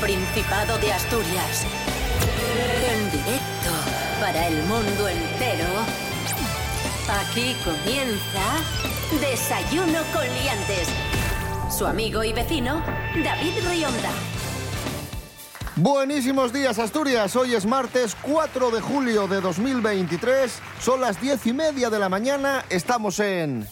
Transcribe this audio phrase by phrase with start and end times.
[0.00, 1.64] Principado de Asturias.
[2.90, 3.70] En directo
[4.20, 5.64] para el mundo entero.
[7.08, 8.42] Aquí comienza
[9.20, 10.88] Desayuno con Liantes.
[11.70, 12.82] Su amigo y vecino,
[13.24, 14.10] David Rionda.
[15.76, 21.52] Buenísimos días Asturias, hoy es martes 4 de julio de 2023, son las 10 y
[21.52, 23.68] media de la mañana, estamos en...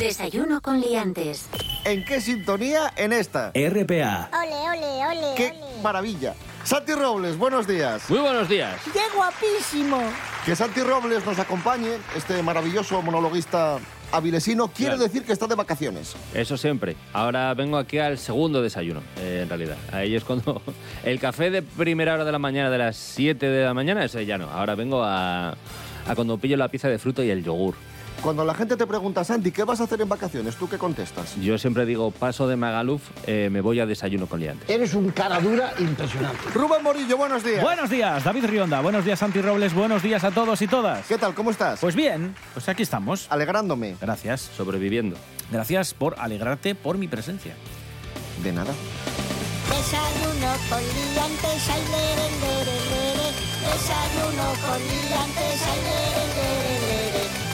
[0.00, 1.46] Desayuno con Liantes.
[1.86, 2.92] ¿En qué sintonía?
[2.96, 3.50] En esta.
[3.54, 4.28] RPA.
[4.32, 5.82] Ole, ole, ole, ¡Qué ole.
[5.82, 6.34] maravilla!
[6.64, 8.10] Santi Robles, buenos días.
[8.10, 8.74] Muy buenos días.
[8.92, 10.00] ¡Qué guapísimo!
[10.44, 13.78] Que Santi Robles nos acompañe, este maravilloso monologuista
[14.10, 15.04] avilesino, quiere Claro.
[15.04, 16.16] decir que está de vacaciones.
[16.34, 16.96] Eso siempre.
[17.12, 19.76] Ahora vengo aquí al segundo desayuno, eh, en realidad.
[19.92, 20.60] Ahí es cuando
[21.04, 24.26] el café de primera hora de la mañana, de las 7 de la mañana, ese
[24.26, 24.50] ya no.
[24.50, 27.76] Ahora vengo a, a cuando pillo la pieza de fruta y el yogur.
[28.22, 30.56] Cuando la gente te pregunta, Santi, ¿qué vas a hacer en vacaciones?
[30.56, 31.36] ¿Tú qué contestas?
[31.40, 34.68] Yo siempre digo, paso de Magaluf, eh, me voy a desayuno con liantes.
[34.68, 36.38] Eres un cara dura impresionante.
[36.52, 37.62] Rubén Morillo, buenos días.
[37.62, 38.80] Buenos días, David Rionda.
[38.80, 39.74] Buenos días, Santi Robles.
[39.74, 41.06] Buenos días a todos y todas.
[41.06, 41.34] ¿Qué tal?
[41.34, 41.78] ¿Cómo estás?
[41.80, 43.26] Pues bien, pues aquí estamos.
[43.30, 43.96] Alegrándome.
[44.00, 44.40] Gracias.
[44.56, 45.16] Sobreviviendo.
[45.52, 47.54] Gracias por alegrarte por mi presencia.
[48.42, 48.72] De nada.
[49.68, 53.28] Desayuno con liantes, ay, lere, lere, lere.
[53.62, 57.45] Desayuno con liantes, ay, lere, lere, lere.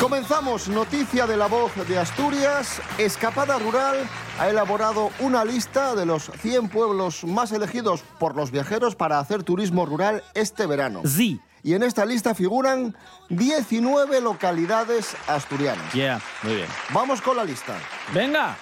[0.00, 2.82] Comenzamos, noticia de la voz de Asturias.
[2.98, 3.96] Escapada Rural
[4.38, 9.42] ha elaborado una lista de los 100 pueblos más elegidos por los viajeros para hacer
[9.42, 11.00] turismo rural este verano.
[11.06, 11.40] Sí.
[11.62, 12.94] Y en esta lista figuran
[13.30, 15.92] 19 localidades asturianas.
[15.94, 16.20] Yeah.
[16.42, 16.68] Muy bien.
[16.90, 17.74] Vamos con la lista.
[18.12, 18.56] Venga.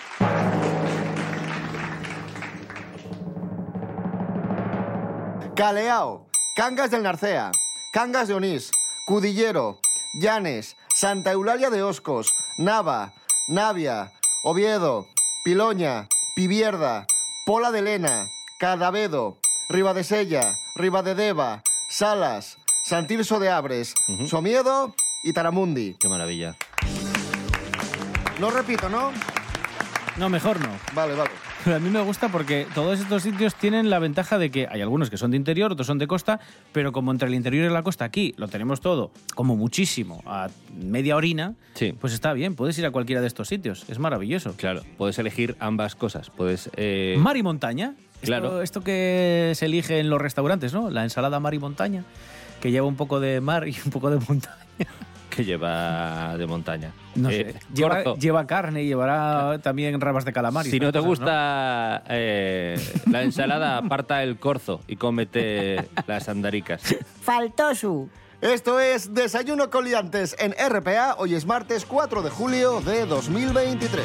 [5.57, 7.51] Caleao, Cangas del Narcea,
[7.93, 8.71] Cangas de Onís,
[9.07, 9.81] Cudillero,
[10.15, 13.13] Llanes, Santa Eulalia de Oscos, Nava,
[13.49, 14.13] Navia,
[14.45, 15.09] Oviedo,
[15.43, 16.07] Piloña,
[16.37, 17.07] Pivierda,
[17.45, 19.39] Pola de Lena, Cadavedo,
[19.69, 23.95] Ribadesella, Ribadedeva, Salas, Santirso de Abres,
[24.29, 24.95] Somiedo
[25.25, 25.97] y Taramundi.
[25.99, 26.55] Qué maravilla.
[28.39, 29.13] No repito, ¿no?
[30.17, 30.69] No, mejor no.
[30.93, 31.31] Vale, vale.
[31.65, 34.83] Pero a mí me gusta porque todos estos sitios tienen la ventaja de que hay
[34.83, 36.39] algunos que son de interior, otros son de costa,
[36.73, 40.49] pero como entre el interior y la costa aquí lo tenemos todo, como muchísimo, a
[40.77, 41.95] media orina, Sí.
[41.99, 44.55] pues está bien, puedes ir a cualquiera de estos sitios, es maravilloso.
[44.57, 46.29] Claro, puedes elegir ambas cosas.
[46.31, 46.69] Puedes.
[46.77, 47.95] eh, Mar y montaña.
[48.17, 48.63] Esto- Claro.
[48.63, 50.91] Esto, que se elige en los restaurantes, ¿no?
[50.91, 52.05] La ensalada mar y montaña,
[52.61, 54.57] que lleva un poco de mar y un poco de montaña.
[55.35, 56.93] Que lleva de montaña.
[57.15, 57.61] No Eh, sé.
[57.75, 58.21] Lleva, corzo.
[58.21, 60.67] lleva carne, llevará también rabas de calamar.
[60.67, 62.77] y Si no te cosas, gusta eh,
[63.11, 66.83] la ensalada, aparta el corzo y cómete las andaricas.
[67.23, 68.09] Faltó su.
[68.41, 71.15] Esto es Desayuno con Liantes en RPA.
[71.19, 74.05] Hoy es martes 4 de julio de 2023.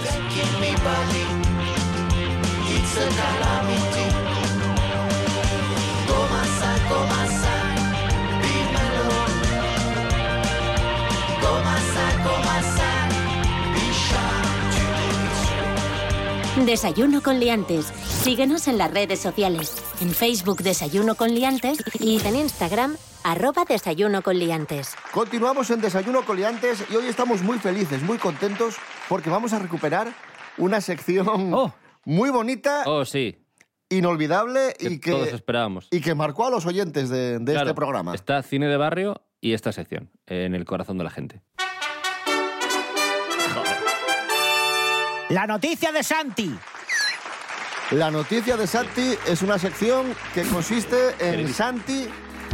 [16.66, 17.86] Desayuno con Liantes.
[17.86, 19.76] Síguenos en las redes sociales.
[20.02, 24.96] En Facebook Desayuno con Liantes y en Instagram arroba Desayuno con Liantes.
[25.12, 28.76] Continuamos en Desayuno Coliantes y hoy estamos muy felices, muy contentos
[29.08, 30.14] porque vamos a recuperar
[30.58, 31.74] una sección Oh.
[32.06, 33.38] muy bonita, Oh, sí.
[33.90, 35.88] inolvidable Que y que, todos esperábamos.
[35.92, 38.16] y que marcó a los oyentes de, de Claro, este programa.
[38.16, 41.42] Está cine de barrio y esta sección, en el corazón de la gente.
[45.30, 46.52] La noticia de Santi.
[47.92, 51.48] La noticia de Santi es una sección que consiste en.
[51.50, 52.06] Santi,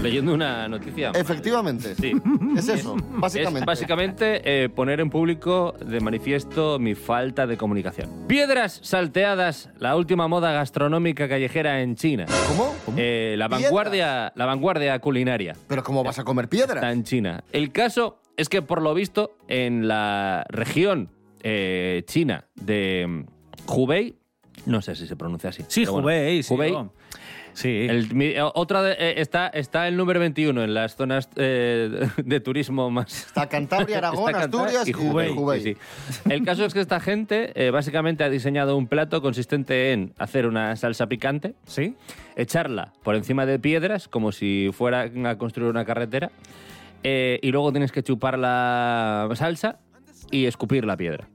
[0.01, 1.11] Leyendo una noticia.
[1.11, 1.95] efectivamente.
[1.95, 2.11] Sí.
[2.57, 3.59] Es eso, básicamente.
[3.61, 8.25] Es básicamente eh, poner en público de manifiesto mi falta de comunicación.
[8.27, 12.25] Piedras salteadas, la última moda gastronómica callejera en China.
[12.49, 12.75] ¿Cómo?
[12.97, 13.63] Eh, la ¿Piedras?
[13.71, 16.91] vanguardia, la vanguardia culinaria Pero ¿cómo vas a comer está piedra?
[16.91, 17.43] en China.
[17.53, 21.09] El caso es que por lo visto en la región
[21.47, 24.15] eh, china de mm, Hubei
[24.65, 25.63] No sé si se pronuncia así.
[25.67, 26.01] Sí, bueno.
[26.01, 26.49] Jubei, sí.
[26.53, 26.71] Jubei.
[26.73, 26.91] oh.
[27.53, 27.85] Sí.
[27.89, 32.09] El, mi- eh, otra de- eh, está, está el número 21 en las zonas eh,
[32.17, 33.27] de turismo más.
[33.27, 36.29] Está Cantabria, Aragón, Está Cantabria Asturias y sí, sí.
[36.29, 40.47] El caso es que esta gente eh, básicamente ha diseñado un plato consistente en hacer
[40.47, 41.95] una salsa picante, ¿Sí?
[42.35, 46.31] echarla por encima de piedras como si fueran a construir una carretera
[47.03, 49.79] eh, y luego tienes que chupar la salsa
[50.31, 51.29] y escupir la piedra.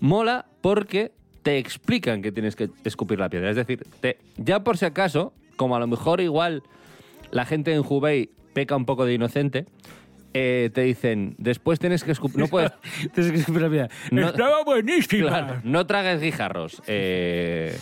[0.00, 1.12] Mola porque
[1.42, 3.50] te explican que tienes que escupir la piedra.
[3.50, 6.62] Es decir, te- ya por si acaso, como a lo mejor igual
[7.30, 9.66] la gente en Hubei peca un poco de inocente,
[10.34, 12.38] eh, te dicen, después tienes que escupir...
[12.38, 12.72] No puedes...
[13.14, 13.88] Tienes que esperar, mira.
[14.10, 15.28] No- Estaba buenísima.
[15.28, 17.78] Claro, no tragues guijarros, eh,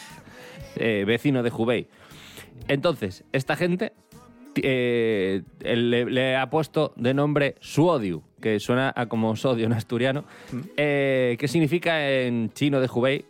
[0.76, 1.88] eh, vecino de Hubei.
[2.69, 3.93] Entonces, esta gente
[4.55, 5.43] le,
[6.05, 10.25] le ha puesto de nombre Suodiu, que suena a como sodio en asturiano,
[10.76, 13.25] eh, que significa en chino de Hubei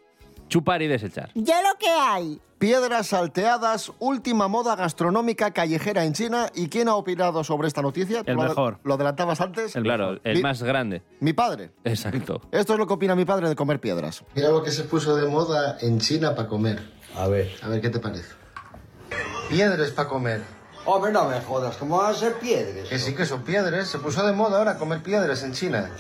[0.49, 1.31] chupar y desechar.
[1.37, 2.41] Ya lo que hay.
[2.59, 6.49] Piedras salteadas, última moda gastronómica callejera en China.
[6.55, 8.25] ¿Y quién ha opinado sobre esta noticia?
[8.25, 8.79] ¿Tú El lo mejor.
[8.83, 9.77] ¿Lo adelantabas antes?
[9.77, 10.21] El claro, mejor.
[10.25, 11.03] el Mi- más grande.
[11.21, 11.71] Mi padre.
[11.85, 12.41] Exacto.
[12.51, 14.25] Esto es lo que opina mi padre de comer piedras.
[14.35, 16.83] Mira lo que se puso de moda en China para comer.
[17.17, 17.51] A ver.
[17.63, 18.33] A ver qué te parece.
[19.49, 20.41] Piedras para comer.
[20.87, 22.89] Hombre, no me jodas, ¿cómo van a ser piedras?
[22.89, 23.89] Que sí que son piedras.
[23.89, 25.91] Se puso de moda ahora comer piedras en China.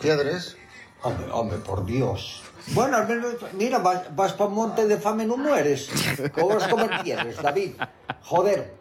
[0.00, 0.56] Piedras.
[1.02, 2.42] Hombre, hombre, por Dios.
[2.68, 5.90] Bueno, al menos, mira, vas, vas para un monte de fame, no mueres.
[6.34, 7.72] ¿Cómo vas a comer piedras, David?
[8.22, 8.74] Joder.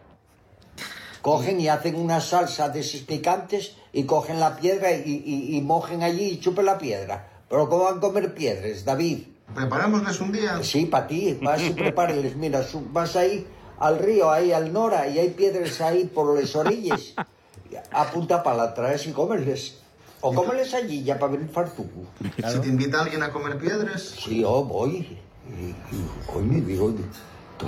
[1.21, 5.61] Cogen y hacen una salsa de esos picantes y cogen la piedra y, y, y
[5.61, 7.29] mojen allí y chupen la piedra.
[7.49, 9.27] Pero ¿cómo van a comer piedras, David?
[9.53, 10.63] Preparámosles un día.
[10.63, 12.35] Sí, para ti, vas y prepárales.
[12.35, 13.45] Mira, vas ahí
[13.79, 17.13] al río, ahí al Nora, y hay piedras ahí por las orillas.
[17.91, 19.79] Apunta para la traes y cómeles.
[20.21, 22.07] O cómeles allí ya para venir fartuco.
[22.23, 24.01] Si te invita alguien a comer piedras.
[24.01, 25.19] Sí, yo voy.
[25.49, 26.93] Y, y hoy me digo,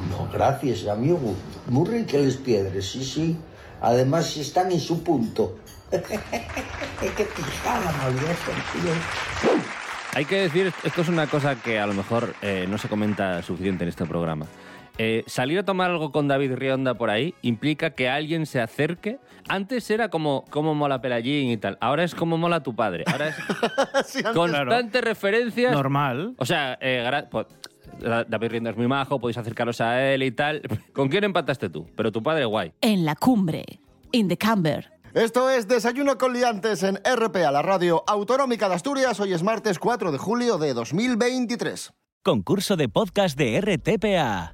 [0.10, 1.36] no, gracias, amigo.
[1.68, 3.38] Muy ricas las piedras, sí, sí.
[3.82, 5.58] Además están en su punto.
[5.92, 7.94] Qué pijada.
[10.14, 13.42] Hay que decir, esto es una cosa que a lo mejor eh, no se comenta
[13.44, 14.48] suficiente en este programa.
[14.98, 19.20] Eh, salir a tomar algo con David Rionda por ahí implica que alguien se acerque.
[19.50, 21.78] Antes era como, como mola Pelallín y tal.
[21.82, 23.04] Ahora es como mola tu padre.
[23.12, 23.36] Ahora es
[24.08, 25.74] Sí, antes- constante referencias.
[25.74, 26.34] Normal.
[26.38, 27.48] O sea, eh, pues,
[28.00, 30.62] Da- David Rionda es muy majo, podéis acercaros a él y tal.
[30.94, 31.86] ¿Con quién empataste tú?
[31.98, 32.72] Pero tu padre guay.
[32.82, 33.66] En la cumbre,
[34.14, 34.92] in the camber.
[35.14, 39.20] Esto es Desayuno con Liantes en RPA, la radio autonómica de Asturias.
[39.20, 41.94] Hoy es martes 4 de julio de 2023.
[42.24, 44.54] Concurso de podcast de RTPA.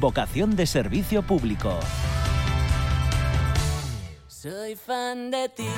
[0.00, 1.78] Vocación de servicio público.
[4.26, 5.68] Soy fan de ti,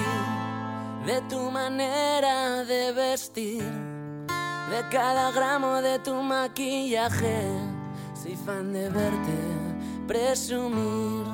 [1.05, 7.42] de tu manera de vestir, de cada gramo de tu maquillaje.
[8.14, 9.33] Soy fan de verte
[10.06, 11.26] presumir.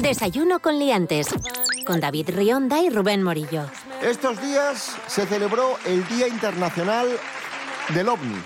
[0.00, 1.26] Desayuno con liantes.
[1.84, 3.64] Con David Rionda y Rubén Morillo.
[4.02, 7.08] Estos días se celebró el Día Internacional
[7.92, 8.42] del OVNI.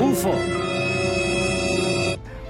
[0.00, 0.69] UFO.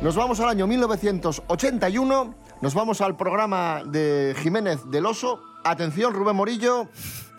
[0.02, 5.42] Nos vamos al año 1981, nos vamos al programa de Jiménez del Oso.
[5.62, 6.88] Atención, Rubén Morillo,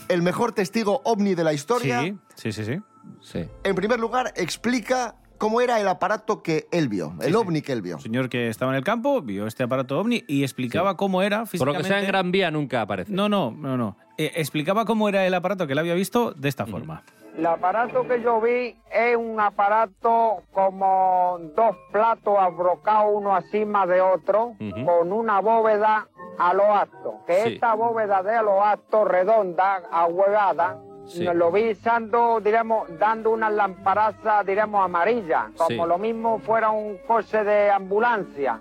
[0.10, 2.02] el mejor testigo ovni de la historia.
[2.02, 2.82] Sí, sí, sí, sí.
[3.20, 3.50] Sí.
[3.64, 7.36] En primer lugar, explica cómo era el aparato que él vio, el sí.
[7.36, 7.96] ovni que él vio.
[7.96, 11.46] Un señor que estaba en el campo, vio este aparato ovni y explicaba cómo era
[11.46, 13.12] Por lo que sea en Gran Vía nunca aparece.
[13.12, 13.98] No, no, no, no.
[14.20, 17.02] Eh, explicaba cómo era el aparato que él había visto de esta forma.
[17.38, 24.02] El aparato que yo vi es un aparato como dos platos abrocados uno encima de
[24.02, 24.54] otro,
[24.86, 26.08] con una bóveda
[26.38, 27.16] a lo alto.
[27.26, 27.54] Que Sí.
[27.54, 31.24] esta bóveda de a lo alto, redonda, ahuevada, Sí.
[31.24, 35.76] nos lo vi dando, diremos, dando una lamparaza, diremos, amarilla, como Sí.
[35.90, 38.60] lo mismo fuera un coche de ambulancia.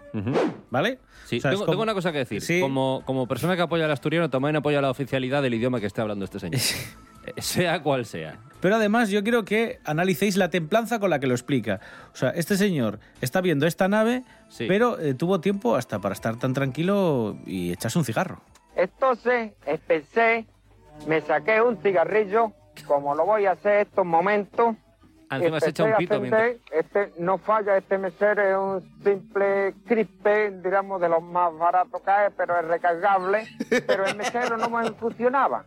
[0.70, 0.98] ¿Vale?
[1.26, 2.40] Sí, O sea, es tengo, como- tengo una cosa que decir.
[2.40, 2.60] Sí.
[2.60, 6.00] Como, como persona que apoya al asturiano, también apoya la oficialidad del idioma que esté
[6.00, 6.60] hablando este señor.
[7.38, 8.38] Sea cual sea.
[8.60, 11.80] Pero además yo quiero que analicéis la templanza con la que lo explica.
[12.12, 14.66] O sea, este señor está viendo esta nave, Sí.
[14.68, 18.42] pero eh, tuvo tiempo hasta para estar tan tranquilo y echarse un cigarro.
[18.76, 19.52] Entonces
[19.86, 20.46] pensé,
[21.06, 22.52] me saqué un cigarrillo,
[22.86, 24.76] como lo voy a hacer estos momentos,
[25.30, 29.74] Encima se echa un empecé pito atender, Este no falla, este mesero es un simple
[29.86, 33.46] crispe, digamos, de los más baratos que hay, pero es recargable,
[33.86, 35.64] pero el mesero no me funcionaba.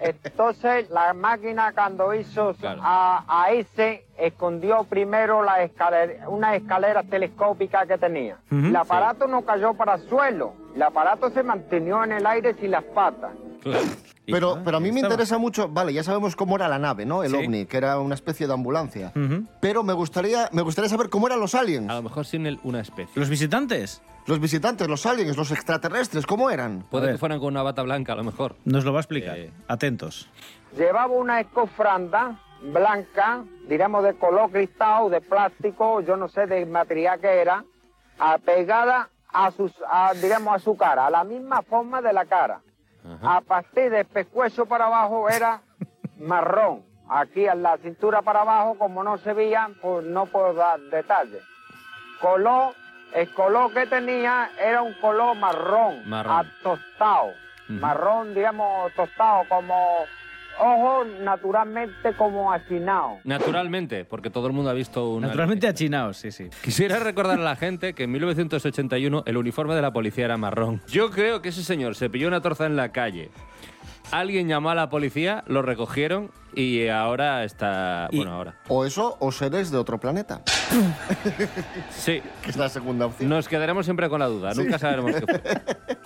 [0.00, 7.86] Entonces la máquina cuando hizo a, a ese escondió primero la escalera, una escalera telescópica
[7.86, 8.38] que tenía.
[8.50, 12.70] El aparato no cayó para el suelo, el aparato se mantenió en el aire sin
[12.70, 13.32] las patas.
[14.26, 15.14] Pero, pero a mí me estaba.
[15.14, 17.22] interesa mucho, vale, ya sabemos cómo era la nave, ¿no?
[17.22, 17.36] El Sí.
[17.36, 19.12] ovni, que era una especie de ambulancia.
[19.60, 21.88] Pero me gustaría, me gustaría saber cómo eran los aliens.
[21.90, 23.12] A lo mejor sin el- una especie.
[23.14, 24.02] ¿Los visitantes?
[24.26, 26.84] Los visitantes, los aliens, los extraterrestres, ¿cómo eran?
[26.90, 28.56] Puede que fueran con una bata blanca, a lo mejor.
[28.66, 29.38] Nos lo va a explicar.
[29.66, 30.28] Atentos.
[30.76, 37.18] Llevaba una escofranda blanca, digamos de color cristal, de plástico, yo no sé de material
[37.20, 37.64] que era,
[38.18, 42.60] apegada a sus, a, digamos a su cara, a la misma forma de la cara.
[43.22, 45.60] A partir del pescuezo para abajo era
[46.18, 46.84] marrón.
[47.08, 51.42] Aquí a la cintura para abajo, como no se veía, pues no puedo dar detalles.
[52.20, 52.74] Color,
[53.14, 56.50] el color que tenía era un color marrón, Marrón.
[56.62, 57.32] tostado.
[57.68, 60.04] Marrón, digamos, tostado, como
[60.60, 63.18] ojos naturalmente como achinados.
[63.24, 65.28] Naturalmente, porque todo el mundo ha visto una...
[65.28, 66.48] Naturalmente achinaos, sí, sí.
[66.62, 70.80] Quisiera recordar a la gente que en 1981 el uniforme de la policía era marrón.
[70.88, 73.30] Yo creo que ese señor se pilló una torza en la calle.
[74.10, 78.08] Alguien llamó a la policía, lo recogieron y ahora está...
[78.10, 78.54] Bueno, ahora.
[78.68, 80.42] O eso, o seres de otro planeta.
[81.90, 82.22] Sí.
[82.42, 83.28] Que es la segunda opción.
[83.28, 84.52] Nos quedaremos siempre con la duda.
[84.54, 85.42] Nunca sabremos qué fue.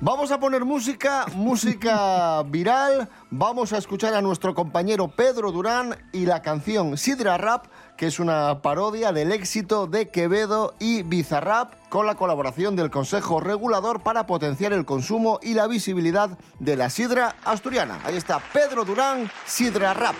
[0.00, 3.08] Vamos a poner música, música viral.
[3.30, 7.66] Vamos a escuchar a nuestro compañero Pedro Durán y la canción Sidra Rap,
[7.96, 13.40] que es una parodia del éxito de Quevedo y Bizarrap, con la colaboración del Consejo
[13.40, 18.00] Regulador para potenciar el consumo y la visibilidad de la sidra asturiana.
[18.04, 20.14] Ahí está Pedro Durán, Sidra Rap.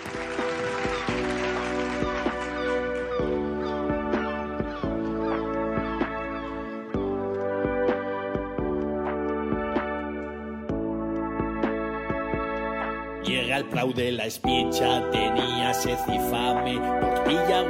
[13.47, 16.19] La espicha, tenía sed y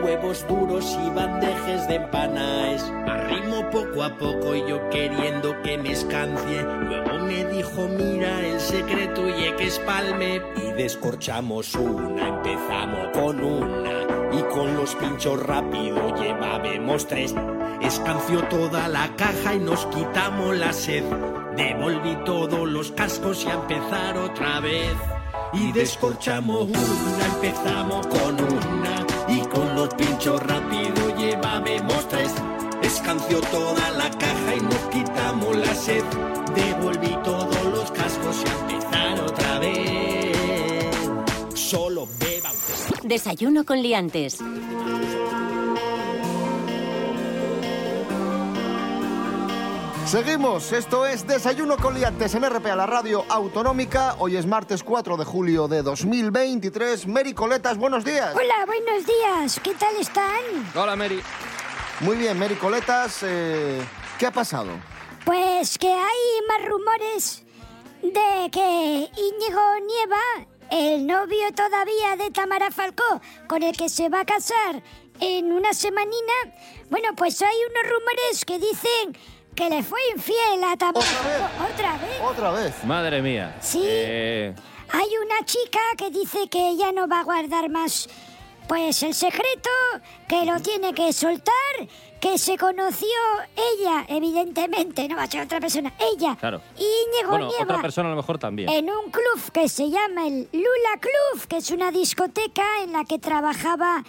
[0.04, 2.84] huevos duros y bandejes de empanaes.
[3.08, 6.64] Arrimo poco a poco y yo queriendo que me escancie.
[6.64, 10.42] Luego me dijo, mira el secreto y que espalme.
[10.56, 14.38] Y descorchamos una, empezamos con una.
[14.38, 17.36] Y con los pinchos rápido llevábamos tres.
[17.82, 21.04] Escanció toda la caja y nos quitamos la sed.
[21.56, 25.17] Devolví todos los cascos y a empezar otra vez.
[25.54, 29.06] Y descorchamos una, empezamos con una.
[29.28, 32.34] Y con los pinchos rápido llevábamos tres.
[32.82, 36.04] Escanció toda la caja y nos quitamos la sed.
[36.56, 40.96] Devolví todos los cascos y a empezar otra vez.
[41.54, 42.52] Solo beba.
[43.04, 44.40] Desayuno con liantes.
[50.08, 54.16] Seguimos, esto es Desayuno con Liantes en RPA, la radio autonómica.
[54.20, 57.08] Hoy es martes 4 de julio de 2023.
[57.08, 58.34] Mary Coletas, buenos días.
[58.34, 59.60] Hola, buenos días.
[59.62, 60.40] ¿Qué tal están?
[60.76, 61.22] Hola, Mary.
[62.00, 63.82] Muy bien, Mary Coletas, eh,
[64.18, 64.70] ¿qué ha pasado?
[65.26, 67.44] Pues que hay más rumores
[68.02, 74.22] de que Íñigo Nieva, el novio todavía de Tamara Falcó, con el que se va
[74.22, 74.82] a casar
[75.20, 76.34] en una semanina,
[76.90, 79.18] bueno, pues hay unos rumores que dicen
[79.58, 81.06] que le fue infiel a Tamara.
[81.74, 82.22] ¿Otra vez?
[82.24, 82.84] Otra vez.
[82.86, 83.58] Madre mía.
[83.60, 83.82] Sí.
[83.84, 84.54] Eh,
[84.94, 88.08] Hay una chica que dice que ella no va a guardar más
[88.68, 89.70] pues el secreto,
[90.28, 91.54] que lo tiene que soltar,
[92.20, 93.08] que se conoció
[93.56, 96.62] ella, evidentemente, no va a ser otra persona, ella, claro.
[96.78, 98.68] y Íñigo Bueno, Nieva, otra persona a lo mejor también.
[98.70, 103.06] en un club que se llama el Lula Club, que es una discoteca en la
[103.06, 104.04] que trabajaba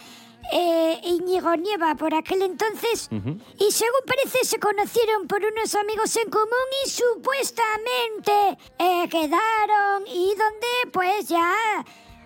[0.52, 3.08] eh, Íñigo Nieva por aquel entonces.
[3.10, 10.28] Y según parece se conocieron por unos amigos en común y supuestamente eh, quedaron y
[10.28, 11.52] donde pues ya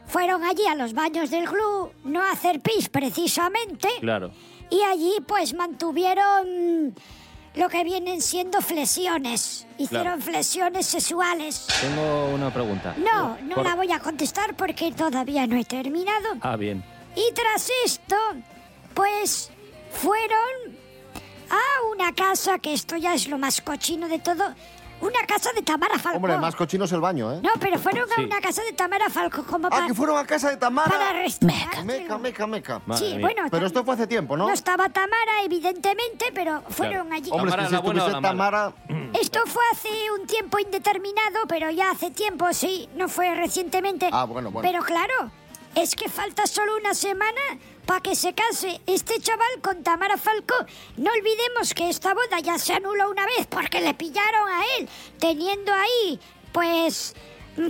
[0.07, 3.89] fueron allí a los baños del club, no a hacer pis precisamente.
[4.01, 4.31] Claro.
[4.71, 6.95] Y allí pues mantuvieron
[7.55, 9.67] lo que vienen siendo flexiones.
[9.79, 10.23] Hicieron Claro.
[10.23, 11.67] flexiones sexuales.
[11.81, 12.95] Tengo una pregunta.
[12.97, 16.29] No, no Por- la voy a contestar porque todavía no he terminado.
[16.41, 16.83] Ah, bien.
[17.15, 18.17] Y tras esto,
[18.95, 19.51] pues
[19.91, 20.79] fueron
[21.51, 24.55] a una casa, que esto ya es lo más cochino de todo,
[25.03, 26.17] una casa de Tamara Falcó.
[26.17, 27.41] Hombre, más cochino es el baño, ¿eh?
[27.43, 28.23] No, pero fueron a Sí.
[28.25, 29.87] una casa de Tamara Falcó como Ah, para...
[29.89, 30.89] que fueron a casa de Tamara.
[30.91, 31.85] Para restaurar.
[31.85, 32.81] Meca, meca, meca.
[32.95, 34.47] Sí, bueno, Pero esto fue hace tiempo, ¿no?
[34.47, 37.31] No estaba Tamara, evidentemente, pero fueron allí.
[37.33, 38.73] Hombre, es que si estuviese Tamara...
[39.21, 39.89] Esto fue hace
[40.19, 44.09] un tiempo indeterminado, pero ya hace tiempo, sí, no fue recientemente.
[44.11, 44.67] Ah, bueno, bueno.
[44.67, 45.31] Pero claro,
[45.75, 47.41] es que falta solo una semana
[47.87, 50.55] para que se case este chaval con Tamara Falcó.
[50.97, 54.89] No olvidemos que esta boda ya se anuló una vez porque le pillaron a él
[55.19, 56.21] teniendo ahí,
[56.53, 57.15] pues,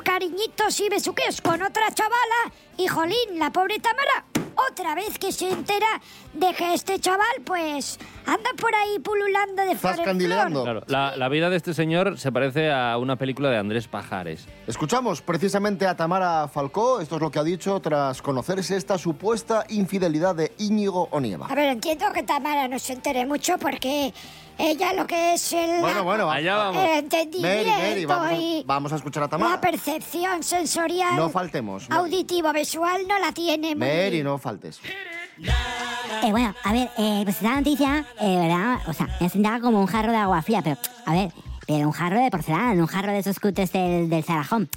[0.05, 2.53] cariñitos y besuqueos con otra chavala.
[2.77, 4.25] Y jolín, la pobre Tamara,
[4.71, 6.01] otra vez que se entera
[6.35, 10.63] de que este chaval, pues, anda por ahí pululando de flor en flor.
[10.63, 14.47] Claro, la, la vida de este señor se parece a una película de Andrés Pajares.
[14.67, 19.65] Escuchamos precisamente a Tamara Falcó, esto es lo que ha dicho tras conocerse esta supuesta
[19.69, 21.47] infidelidad de Íñigo Onieva.
[21.49, 24.15] A ver, entiendo que Tamara no se entere mucho porque
[24.59, 26.83] ella lo que es el, Bueno, bueno, Allá vamos.
[26.83, 29.61] el entendimiento Mary, Mary, vamos a, y vamos a escuchar a la Tamara.
[29.61, 31.89] percepción sensorial No faltemos.
[31.91, 31.97] no.
[31.97, 34.81] auditivo-visual no la tiene muy Mary, no faltes.
[35.39, 38.79] Eh, bueno, a ver, eh, pues esta noticia, eh, ¿verdad?
[38.87, 41.33] O sea, me sentaba como un jarro de agua fría, pero, a ver,
[41.67, 44.69] pero un jarro de porcelana, un jarro de esos cutres del, del Sarajón.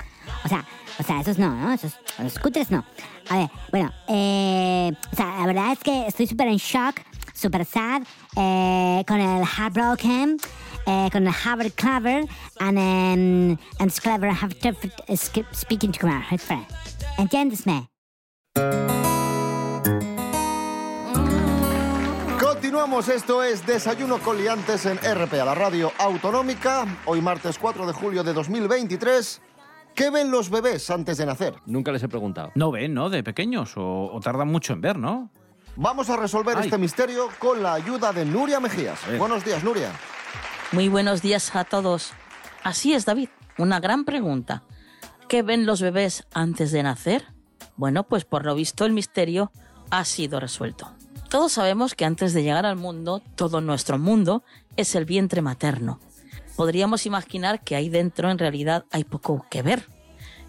[0.44, 0.66] O sea,
[1.00, 1.74] o sea, esos no, ¿no?
[1.74, 2.84] Esos, los cutres no.
[3.30, 7.02] A ver, bueno, eh, o sea, la verdad es que estoy súper en shock,
[7.34, 8.04] súper sad,
[8.36, 10.38] eh, con el heartbroken,
[10.86, 12.26] eh, con el Harvard clever,
[12.60, 14.74] and, um, and clever have to
[15.52, 16.66] speaking to my friend.
[17.18, 17.90] ¿Entiendesme?
[22.76, 26.86] Continuamos, esto es Desayuno con Liantes en RPA, la radio autonómica.
[27.06, 29.42] Hoy martes 4 de julio de 2023.
[29.96, 31.54] ¿Qué ven los bebés antes de nacer?
[31.66, 32.52] Nunca les he preguntado.
[32.54, 33.10] No ven, ¿no?
[33.10, 35.30] De pequeños, o, o tardan mucho en ver, ¿no?
[35.78, 36.66] Vamos a resolver Ay.
[36.66, 39.00] este misterio con la ayuda de Nuria Mejías.
[39.18, 39.92] Buenos días, Nuria.
[40.74, 42.12] Muy buenos días a todos.
[42.62, 43.30] Así es, David.
[43.58, 44.64] Una gran pregunta.
[45.30, 47.24] ¿Qué ven los bebés antes de nacer?
[47.78, 49.54] Bueno, pues por lo visto el misterio
[49.92, 50.95] ha sido resuelto.
[51.30, 54.44] Todos sabemos que antes de llegar al mundo, todo nuestro mundo
[54.78, 56.00] es el vientre materno.
[56.56, 59.90] Podríamos imaginar que ahí dentro en realidad hay poco que ver.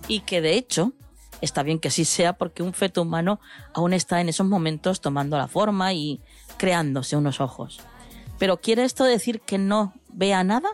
[0.06, 0.92] Y que de hecho,
[1.40, 3.40] está bien que así sea porque un feto humano
[3.74, 6.20] aún está en esos momentos tomando la forma y
[6.58, 7.80] creándose unos ojos.
[8.38, 10.68] ¿Pero quiere esto decir que no vea nada?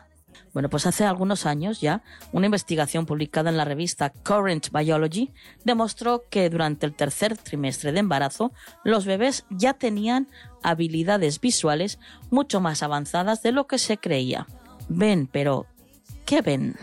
[0.53, 5.31] Bueno, pues hace algunos años ya, una investigación publicada en la revista Current Biology
[5.64, 8.53] demostró que durante el tercer trimestre de embarazo,
[8.85, 10.29] los bebés ya tenían
[10.62, 11.99] habilidades visuales
[12.31, 14.47] mucho más avanzadas de lo que se creía.
[14.88, 15.66] Ven, pero
[16.25, 16.77] ¿qué ven?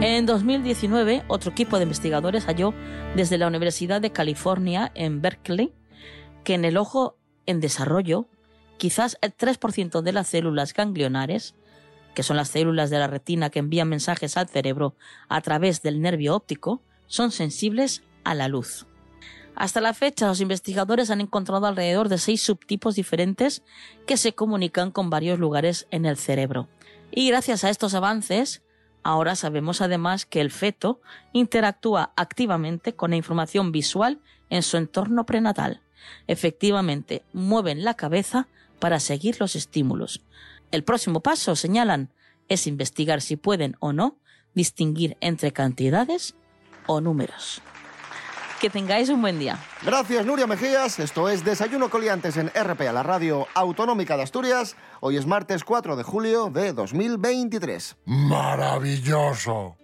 [0.00, 2.74] En 2019, otro equipo de investigadores halló
[3.14, 5.72] desde la Universidad de California en Berkeley
[6.44, 8.26] que en el ojo en desarrollo,
[8.82, 11.54] quizás el 3% de las células ganglionares,
[12.16, 14.96] que son las células de la retina que envían mensajes al cerebro
[15.28, 18.88] a través del nervio óptico, son sensibles a la luz.
[19.54, 23.62] Hasta la fecha, los investigadores han encontrado alrededor de seis subtipos diferentes
[24.04, 26.68] que se comunican con varios lugares en el cerebro.
[27.12, 28.64] Y gracias a estos avances,
[29.04, 31.00] ahora sabemos además que el feto
[31.32, 35.82] interactúa activamente con la información visual en su entorno prenatal.
[36.26, 38.48] Efectivamente, mueven la cabeza
[38.82, 40.24] para seguir los estímulos.
[40.72, 42.10] El próximo paso, señalan,
[42.48, 44.18] es investigar si pueden o no
[44.54, 46.34] distinguir entre cantidades
[46.88, 47.62] o números.
[48.60, 49.56] Que tengáis un buen día.
[49.84, 50.98] Gracias, Nuria Mejías.
[50.98, 54.74] Esto es Desayuno Coliantes en RPA, la radio autonómica de Asturias.
[55.00, 57.98] Hoy es martes 4 de julio de 2023.
[58.04, 59.76] Maravilloso.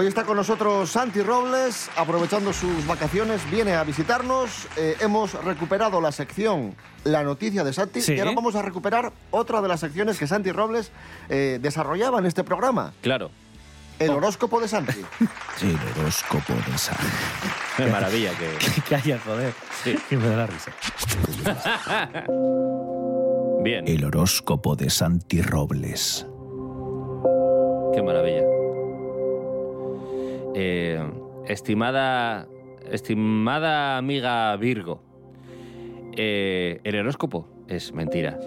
[0.00, 4.68] Hoy está con nosotros Santi Robles, aprovechando sus vacaciones, viene a visitarnos.
[4.76, 8.14] Eh, hemos recuperado la sección La noticia de Santi Sí.
[8.14, 10.92] y ahora vamos a recuperar otra de las secciones que Santi Robles
[11.28, 13.32] eh, desarrollaba en este programa, Claro.
[13.98, 14.92] el horóscopo de Santi.
[15.62, 17.02] El horóscopo de Santi.
[17.76, 18.80] Qué maravilla que...
[18.88, 19.52] que haya, joder.
[20.08, 20.70] Que me da la risa.
[23.64, 23.88] Bien.
[23.88, 26.24] El horóscopo de Santi Robles.
[27.92, 28.47] Qué maravilla.
[30.54, 31.00] Eh,
[31.46, 32.46] estimada,
[32.90, 35.02] estimada amiga Virgo,
[36.16, 38.38] eh, el horóscopo es mentira.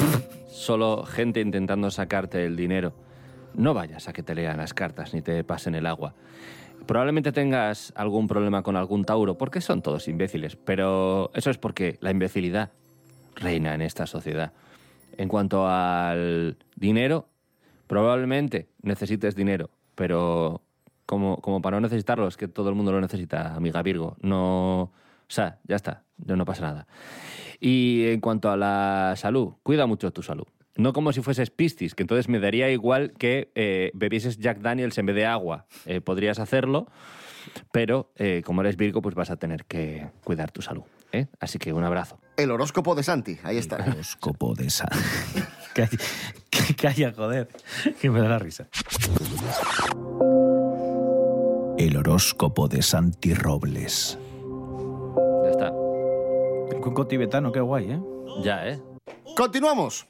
[0.48, 2.92] Solo gente intentando sacarte el dinero.
[3.54, 6.14] No vayas a que te lean las cartas ni te pasen el agua.
[6.86, 11.98] Probablemente tengas algún problema con algún Tauro, porque son todos imbéciles, pero eso es porque
[12.00, 12.72] la imbecilidad
[13.36, 14.52] reina en esta sociedad.
[15.16, 17.28] En cuanto al dinero,
[17.86, 20.62] probablemente necesites dinero, pero
[21.10, 24.16] como, como para no necesitarlo, es que todo el mundo lo necesita, amiga Virgo.
[24.20, 24.82] No.
[24.82, 24.92] O
[25.26, 26.86] sea, ya está, no, no pasa nada.
[27.58, 30.46] Y en cuanto a la salud, cuida mucho tu salud.
[30.76, 34.96] No como si fueses Piscis, que entonces me daría igual que eh, bebieses Jack Daniels
[34.98, 35.66] en vez de agua.
[35.84, 36.86] Eh, podrías hacerlo,
[37.72, 40.84] pero eh, como eres Virgo, pues vas a tener que cuidar tu salud.
[41.10, 41.26] ¿eh?
[41.40, 42.20] Así que un abrazo.
[42.36, 43.78] El horóscopo de Santi, ahí está.
[43.84, 44.96] Horóscopo de Santi.
[45.74, 45.98] calla,
[46.76, 47.48] calla, joder,
[48.00, 48.68] que me da la risa.
[51.80, 54.18] El horóscopo de Santi Robles.
[55.44, 55.68] Ya está.
[56.70, 58.00] El cuenco tibetano, qué guay, ¿eh?
[58.44, 58.82] Ya, ¿eh?
[59.34, 60.06] Continuamos.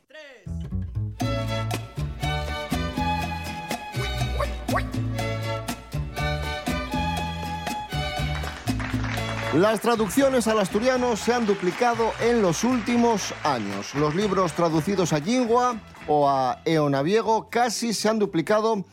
[9.55, 13.95] Las traducciones al asturiano se han duplicado en los últimos años.
[13.95, 15.77] Los libros traducidos a Jingua
[16.09, 18.85] o a eonaviego casi se han duplicado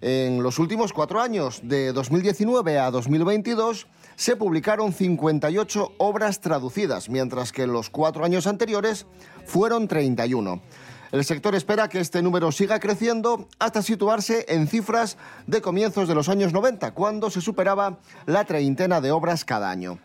[0.00, 1.60] en los últimos cuatro años.
[1.62, 8.46] De 2019 a 2022 se publicaron 58 obras traducidas, mientras que en los cuatro años
[8.46, 9.06] anteriores
[9.46, 10.60] fueron 31.
[11.10, 16.14] El sector espera que este número siga creciendo hasta situarse en cifras de comienzos de
[16.14, 19.98] los años 90, cuando se superaba la treintena de obras cada año.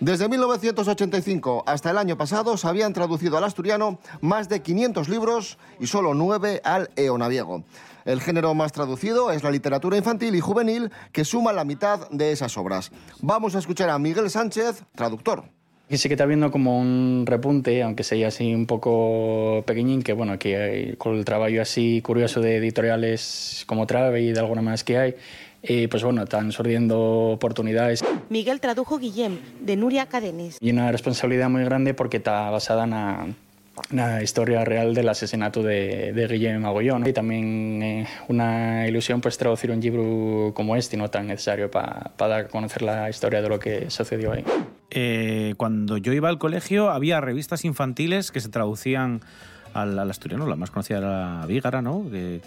[0.00, 5.58] Desde 1985 hasta el año pasado se habían traducido al asturiano más de 500 libros
[5.80, 7.64] y solo 9 al eonaviego.
[8.06, 12.30] El género más traducido es la literatura infantil y juvenil, que suma la mitad de
[12.30, 12.92] esas obras.
[13.20, 15.42] Vamos a escuchar a Miguel Sánchez, traductor.
[15.88, 20.12] Y sí que está viendo como un repunte, aunque sea así un poco pequeñín, que
[20.12, 24.62] bueno, que hay, con el trabajo así curioso de editoriales como Trave y de alguna
[24.62, 25.14] más que hay,
[25.64, 28.04] eh, pues bueno, están sordiendo oportunidades.
[28.28, 30.58] Miguel tradujo Guillem, de Nuria Cadenes.
[30.60, 33.36] Y una responsabilidad muy grande porque está basada en
[33.90, 36.64] la historia real del asesinato de, de Guillem.
[37.06, 42.12] Y también eh, una ilusión pues traducir un libro como este, no tan necesario para
[42.18, 44.44] dar a conocer la historia de lo que sucedió ahí.
[44.90, 49.20] Eh, cuando yo iba al colegio había revistas infantiles que se traducían
[49.82, 52.04] al, al asturiano, la más conocida era Vígara, ¿no?
[52.10, 52.40] Que,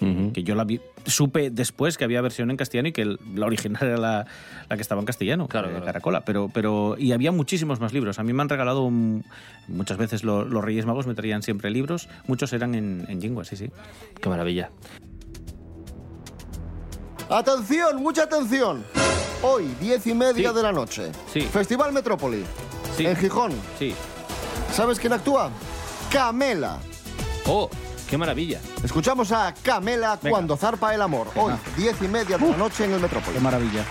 [0.43, 3.81] yo la vi- supe después que había versión en castellano y que el- la original
[3.87, 4.25] era la,
[4.69, 6.21] la que estaba en castellano, de Caracola.
[6.21, 8.19] Pero, pero, y había muchísimos más libros.
[8.19, 9.23] A mí me han regalado un-
[9.67, 13.43] muchas veces lo- los Reyes Magos me traían siempre libros, muchos eran en, en lingua,
[13.45, 13.69] sí, sí.
[14.21, 14.69] Qué maravilla.
[17.29, 18.83] Atención, mucha atención.
[19.43, 21.11] Hoy, diez y media de la noche.
[21.51, 22.43] Festival Metrópoli.
[22.97, 23.51] En Gijón.
[23.77, 23.93] Sí.
[24.73, 25.49] ¿Sabes quién actúa?
[26.11, 26.77] Camela.
[27.51, 27.67] ¡Oh!
[28.07, 28.61] ¡Qué maravilla!
[28.83, 30.29] Escuchamos a Camela Venga.
[30.29, 31.29] cuando zarpa el amor.
[31.35, 33.37] Hoy, diez y media de la noche en el Metrópoli.
[33.37, 33.83] Qué maravilla.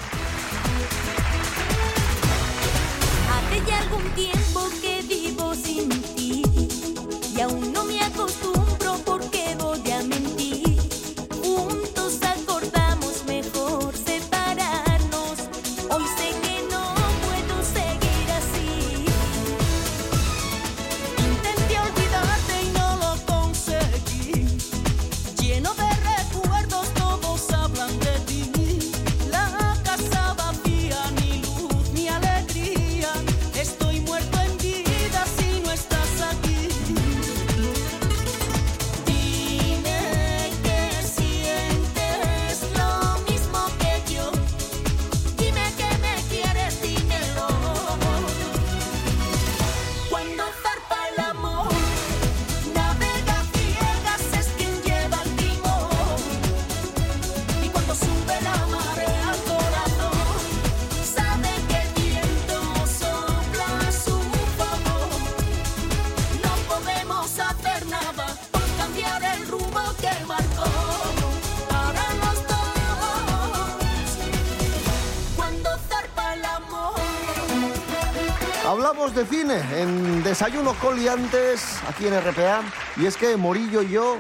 [78.69, 82.61] Hablamos de cine en Desayuno Coliantes, aquí en RPA.
[82.99, 84.19] Y es que Morillo y yo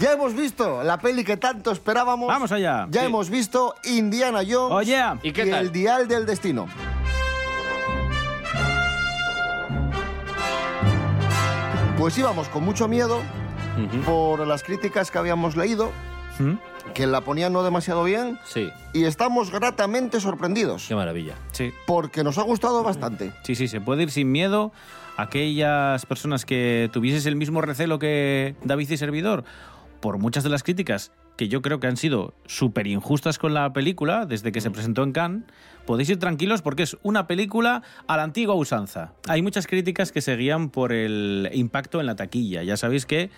[0.00, 2.26] ya hemos visto la peli que tanto esperábamos.
[2.26, 2.86] Vamos allá.
[2.88, 3.06] Ya Sí.
[3.08, 5.02] hemos visto Indiana Jones Oye.
[5.22, 5.66] ¿Y qué tal?
[5.66, 6.66] el Dial del Destino.
[11.98, 13.20] Pues íbamos con mucho miedo
[14.04, 15.90] por las críticas que habíamos leído,
[16.94, 18.38] que la ponían no demasiado bien.
[18.44, 18.70] Sí.
[18.92, 20.86] Y estamos gratamente sorprendidos.
[20.88, 21.34] Qué maravilla.
[21.52, 21.72] Sí.
[21.86, 23.32] Porque nos ha gustado bastante.
[23.42, 24.72] Sí, sí, se puede ir sin miedo.
[25.16, 29.44] Aquellas personas que tuvieses el mismo recelo que David y Servidor,
[30.00, 33.72] por muchas de las críticas que yo creo que han sido súper injustas con la
[33.72, 35.44] película desde que se presentó en Cannes,
[35.84, 39.12] podéis ir tranquilos porque es una película a la antigua usanza.
[39.28, 42.62] Hay muchas críticas que se guían por el impacto en la taquilla.
[42.62, 43.30] Ya sabéis que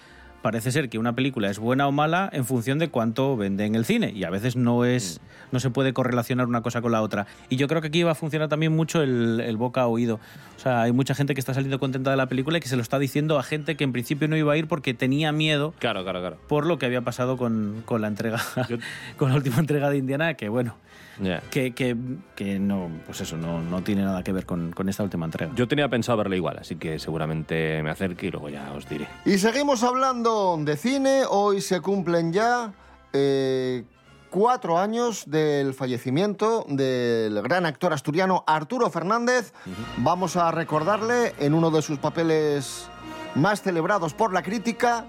[0.43, 3.75] parece ser que una película es buena o mala en función de cuánto vende en
[3.75, 5.21] el cine y a veces no es
[5.51, 7.27] no se puede correlacionar una cosa con la otra.
[7.49, 10.21] Y yo creo que aquí va a funcionar también mucho el, el boca a oído.
[10.57, 12.77] O sea, hay mucha gente que está saliendo contenta de la película y que se
[12.77, 15.75] lo está diciendo a gente que en principio no iba a ir porque tenía miedo
[15.79, 16.37] Claro, claro, claro.
[16.49, 18.41] por lo que había pasado con, con la entrega,
[19.17, 20.77] con la última entrega de Indiana, que bueno,
[21.21, 21.41] Ya.
[21.51, 21.97] que, que,
[22.37, 25.53] que no, pues eso, no, no tiene nada que ver con, con esta última entrega.
[25.55, 29.09] Yo tenía pensado verla igual, así que seguramente me acerque y luego ya os diré.
[29.25, 31.23] Y seguimos hablando de cine.
[31.29, 32.73] Hoy se cumplen ya
[33.13, 33.85] eh,
[34.31, 39.53] cuatro años del fallecimiento del gran actor asturiano Arturo Fernández.
[39.99, 42.89] Vamos a recordarle en uno de sus papeles
[43.35, 45.05] más celebrados por la crítica,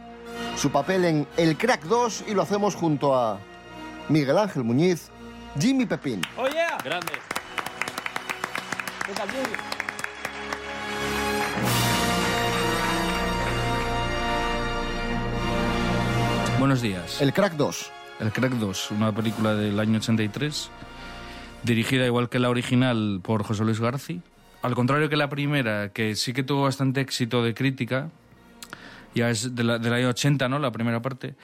[0.56, 3.40] su papel en El Crack 2 y lo hacemos junto a
[4.10, 5.10] Miguel Ángel Muñiz,
[5.58, 6.22] Jimmy Pepín.
[6.38, 6.78] ¡Oh, yeah!
[6.84, 7.14] Grande.
[16.60, 17.22] Buenos días.
[17.22, 17.92] El Crack 2.
[18.20, 20.70] El Crack 2, una película del año 83,
[21.64, 24.20] dirigida igual que la original por José Luis García.
[24.62, 28.10] Al contrario que la primera, que sí que tuvo bastante éxito de crítica,
[29.16, 30.60] ya es de la- del año 80, ¿no?
[30.60, 31.36] La primera parte.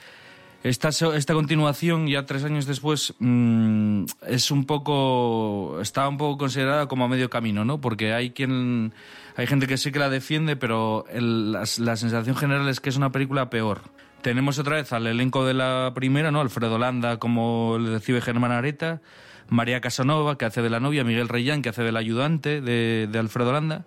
[0.68, 5.78] Esta, esta continuación, ya tres años después, mm, es un poco.
[5.80, 7.80] está un poco considerada como a medio camino, ¿no?
[7.80, 8.92] Porque hay quien.
[9.36, 12.88] hay gente que sí que la defiende, pero el- las- la, sensación general es que
[12.88, 13.82] es una película peor.
[14.22, 16.40] Tenemos otra vez al elenco de la primera, ¿no?
[16.40, 19.00] Alfredo Landa, como le recibe Germán Areta,
[19.48, 23.18] María Casanova, que hace de la novia, Miguel Reyán, que hace del ayudante de, de
[23.20, 23.84] Alfredo Landa.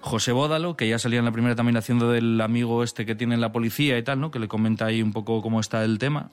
[0.00, 3.34] José Bódalo, que ya salía en la primera también haciendo del amigo este que tiene
[3.34, 4.30] en la policía y tal, ¿no?
[4.30, 6.30] Que le comenta ahí un poco cómo está el tema.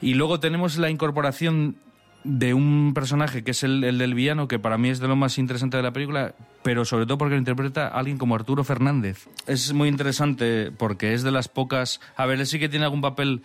[0.00, 1.76] Y luego tenemos la incorporación
[2.24, 5.14] de un personaje que es el, el del villano, que para mí es de lo
[5.14, 9.28] más interesante de la película, pero sobre todo porque lo interpreta alguien como Arturo Fernández.
[9.46, 12.00] Es muy interesante porque es de las pocas...
[12.16, 13.42] A ver, él sí que tiene algún papel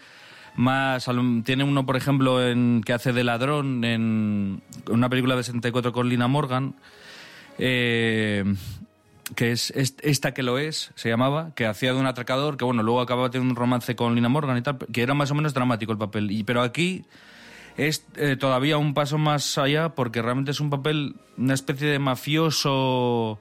[0.56, 1.10] más...
[1.44, 6.08] Tiene uno, por ejemplo, en que hace de ladrón en una película de 64 con
[6.08, 6.76] Lina Morgan.
[7.58, 8.46] Eh,
[9.36, 12.66] que es est- esta que lo es, se llamaba, que hacía de un atracador, que
[12.66, 15.36] bueno, luego acababa teniendo un romance con Lina Morgan y tal, que era más o
[15.36, 16.32] menos dramático el papel.
[16.32, 17.06] Y, pero aquí
[17.78, 22.00] es eh, todavía un paso más allá porque realmente es un papel, una especie de
[22.00, 23.40] mafioso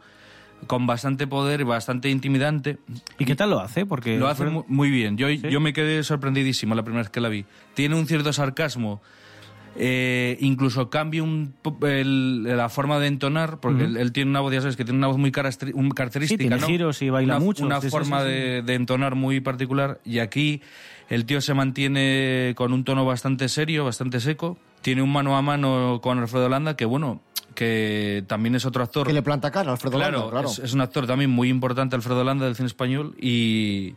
[0.67, 2.79] con bastante poder y bastante intimidante.
[3.19, 3.87] ¿Y qué tal lo hace?
[3.87, 5.17] Porque Lo hace muy bien.
[5.17, 7.45] Yo, yo me quedé sorprendidísimo la primera vez que la vi.
[7.75, 9.01] Tiene un cierto sarcasmo.
[9.81, 14.53] Eh, incluso cambia un, el- la forma de entonar, porque él, él tiene una voz,
[14.53, 15.33] ya sabes, que tiene una voz muy
[15.75, 16.27] un- característica.
[16.43, 16.67] Sí, tiene ¿no?
[16.67, 17.65] giros y baila Una- mucho.
[17.65, 18.33] Una Sí, forma sí, sí.
[18.33, 20.01] De, de entonar muy particular.
[20.05, 20.61] Y aquí
[21.09, 24.59] el tío se mantiene con un tono bastante serio, bastante seco.
[24.83, 27.21] Tiene un mano a mano con Alfredo Landa, que bueno,
[27.55, 29.07] que también es otro actor.
[29.07, 30.49] Que le planta cara a Alfredo Claro, Landa, claro.
[30.49, 33.95] Es, es un actor también muy importante, Alfredo Landa, del cine español, y,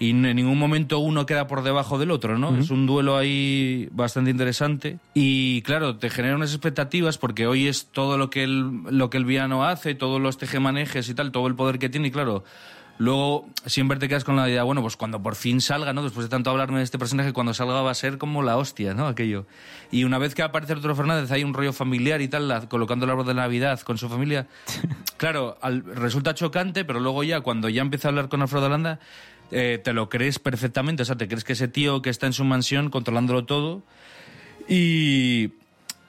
[0.00, 2.50] y en ningún momento uno queda por debajo del otro, ¿no?
[2.50, 2.60] Ujú.
[2.60, 4.98] Es un duelo ahí bastante interesante.
[5.14, 9.16] Y claro, te genera unas expectativas porque hoy es todo lo que el, lo que
[9.18, 12.44] el villano hace, todos los tejemanejes y tal, todo el poder que tiene, y claro.
[13.00, 16.02] Luego siempre te quedas con la idea, bueno, pues cuando por fin salga, ¿no?
[16.02, 18.92] Después de tanto hablarme de este personaje, cuando salga va a ser como la hostia,
[18.92, 19.06] ¿no?
[19.06, 19.46] Aquello.
[19.92, 23.04] Y una vez que aparece Arturo Fernández, hay un rollo familiar y tal, la- colocando
[23.04, 24.46] el árbol de Navidad con su familia.
[25.16, 29.00] Claro, al- resulta chocante, pero luego ya, cuando ya empieza a hablar con Alfredo Landa,
[29.50, 31.02] eh, te lo crees perfectamente.
[31.02, 33.82] O sea, te crees que ese tío que está en su mansión controlándolo todo.
[34.68, 35.52] Y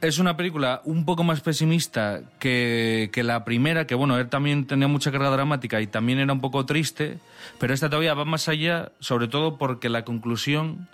[0.01, 4.65] es una película un poco más pesimista que, que la primera, que bueno, él también
[4.65, 7.19] tenía mucha carga dramática y también era un poco triste,
[7.59, 10.87] pero esta todavía va más allá, sobre todo porque la conclusión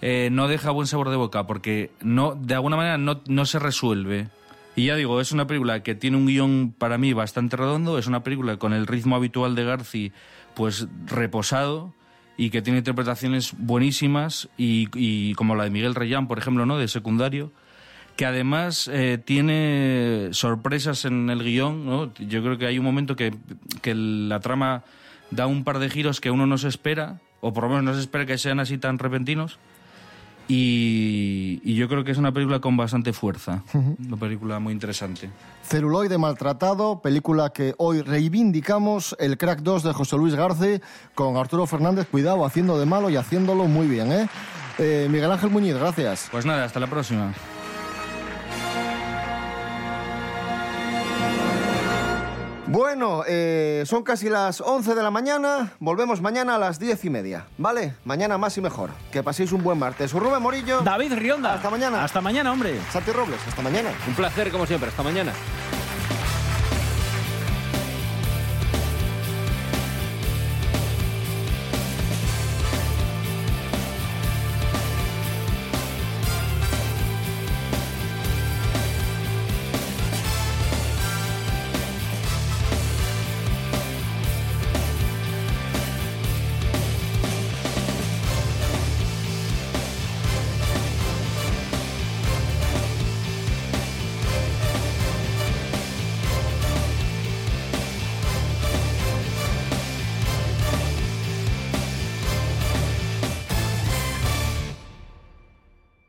[0.00, 3.60] eh, no deja buen sabor de boca, porque no, de alguna manera no, no se
[3.60, 4.28] resuelve.
[4.74, 8.06] Y ya digo, es una película que tiene un guion para mí bastante redondo, es
[8.06, 10.12] una película con el ritmo habitual de Garci,
[10.54, 11.94] pues reposado,
[12.36, 16.78] y que tiene interpretaciones buenísimas, y, como la de Miguel Reyán, por ejemplo, ¿no?
[16.78, 17.52] de secundario,
[18.16, 22.12] que además eh, tiene sorpresas en el guion.
[22.18, 23.34] Yo creo que hay un momento que,
[23.80, 24.84] que la trama
[25.30, 27.94] da un par de giros que uno no se espera, o por lo menos no
[27.94, 29.58] se espera que sean así tan repentinos.
[30.48, 35.30] Y, y yo creo que es una película con bastante fuerza, una película muy interesante.
[35.62, 40.82] Celuloide Maltratado, película que hoy reivindicamos, El Crack 2 de José Luis Garce,
[41.14, 44.28] con Arturo Fernández, cuidado, haciendo de malo y haciéndolo muy bien, ¿eh?
[44.78, 46.28] Eh, Miguel Ángel Muñiz, gracias.
[46.30, 47.32] Pues nada, hasta la próxima.
[52.72, 57.10] Bueno, eh, son casi las 11 de la mañana, volvemos mañana a las 10 y
[57.10, 57.94] media, ¿vale?
[58.06, 58.88] Mañana más y mejor.
[59.10, 60.10] Que paséis un buen martes.
[60.12, 60.80] Rubén Morillo.
[60.80, 61.52] David Rionda.
[61.52, 62.02] Hasta mañana.
[62.02, 62.80] Hasta mañana, hombre.
[62.90, 63.90] Santi Robles, hasta mañana.
[64.08, 64.88] Un placer, como siempre.
[64.88, 65.34] Hasta mañana.